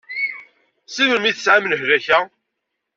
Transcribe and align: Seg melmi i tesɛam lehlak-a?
Seg 0.87 1.07
melmi 1.09 1.27
i 1.31 1.35
tesɛam 1.35 1.65
lehlak-a? 1.71 2.19